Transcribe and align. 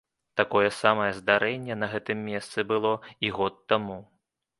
Такое 0.39 0.69
самае 0.77 1.09
здарэнне 1.17 1.75
на 1.81 1.89
гэтым 1.91 2.23
месцы 2.31 2.65
было 2.73 2.95
і 3.27 3.31
год 3.37 3.61
таму. 3.75 3.99